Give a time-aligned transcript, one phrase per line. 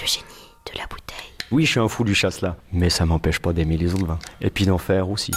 [0.00, 0.24] Le génie
[0.72, 1.32] de la bouteille.
[1.50, 4.18] Oui, je suis un fou du chasse-là, mais ça m'empêche pas d'aimer les autres vins.
[4.40, 5.32] Et puis d'en faire aussi.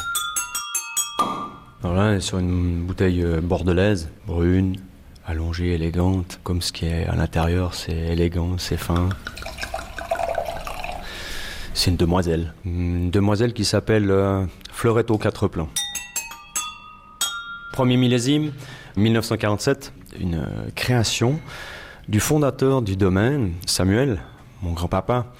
[1.83, 4.77] Alors là, on est sur une bouteille euh, bordelaise, brune,
[5.25, 9.09] allongée, élégante, comme ce qui est à l'intérieur, c'est élégant, c'est fin.
[11.73, 12.53] C'est une demoiselle.
[12.65, 15.69] Une demoiselle qui s'appelle euh, Fleurette aux quatre plans.
[17.73, 18.51] Premier millésime,
[18.97, 21.39] 1947, une euh, création
[22.07, 24.19] du fondateur du domaine, Samuel,
[24.61, 25.33] mon grand-papa,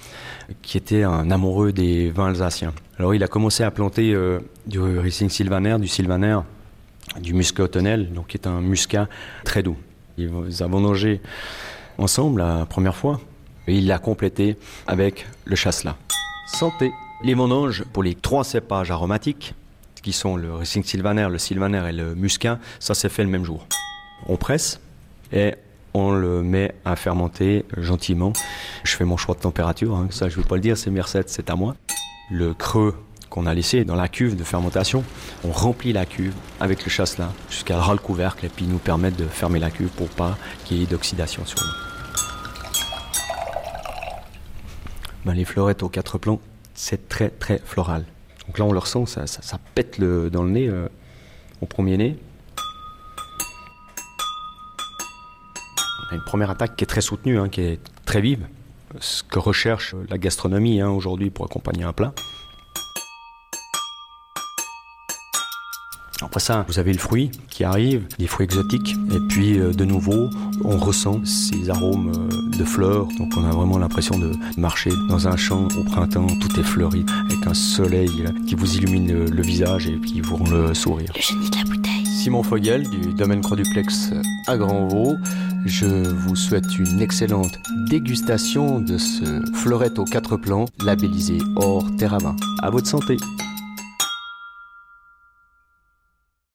[0.62, 2.72] qui était un amoureux des vins alsaciens.
[2.98, 6.38] Alors il a commencé à planter euh, du Riesling sylvaner, du sylvaner,
[7.20, 9.08] du muscat tonnel, donc qui est un muscat
[9.44, 9.76] très doux.
[10.18, 11.20] Ils ont vendangé
[11.98, 13.20] ensemble la première fois
[13.66, 14.56] et il l'a complété
[14.86, 15.96] avec le chasselas.
[16.46, 16.92] Santé
[17.24, 19.54] Les vendanges pour les trois cépages aromatiques,
[20.02, 23.44] qui sont le Riesling sylvaner, le sylvaner et le muscat, ça s'est fait le même
[23.44, 23.66] jour.
[24.26, 24.80] On presse
[25.32, 25.54] et
[25.94, 28.32] on le met à fermenter gentiment.
[28.84, 30.90] Je fais mon choix de température, hein, ça je ne veux pas le dire, c'est
[30.90, 31.74] Merced, c'est à moi.
[32.30, 32.94] Le creux
[33.28, 35.04] qu'on a laissé dans la cuve de fermentation,
[35.44, 39.16] on remplit la cuve avec le chasselas jusqu'à ras le couvercle et puis nous permettre
[39.16, 41.72] de fermer la cuve pour pas qu'il y ait d'oxydation sur nous.
[45.24, 46.40] Ben, les fleurettes aux quatre plans,
[46.74, 48.04] c'est très très floral.
[48.46, 49.24] Donc là on le ressent, ça,
[49.74, 50.88] pète dans le nez euh,
[51.60, 52.18] au premier nez.
[56.14, 58.46] Une première attaque qui est très soutenue, hein, qui est très vive.
[59.00, 62.12] Ce que recherche la gastronomie hein, aujourd'hui pour accompagner un plat.
[66.24, 68.96] Après ça, vous avez le fruit qui arrive, des fruits exotiques.
[69.12, 70.30] Et puis, euh, de nouveau,
[70.64, 73.06] on ressent ces arômes euh, de fleurs.
[73.18, 76.26] Donc, on a vraiment l'impression de marcher dans un champ au printemps.
[76.40, 80.20] Tout est fleuri, avec un soleil euh, qui vous illumine le, le visage et qui
[80.20, 81.12] vous rend le sourire.
[81.14, 82.06] Le génie de la bouteille.
[82.06, 84.12] Simon Fogel du domaine Croix-Duplex
[84.46, 85.16] à Grand-Vaux.
[85.66, 92.36] Je vous souhaite une excellente dégustation de ce fleurette aux quatre plans labellisé Or Terravin.
[92.62, 93.16] À votre santé.